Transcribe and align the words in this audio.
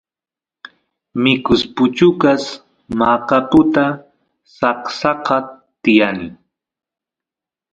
mikus 1.21 1.61
puchukas 1.75 2.43
maqaputa 2.99 3.85
saksaqa 4.57 5.37
tiyani 5.81 6.27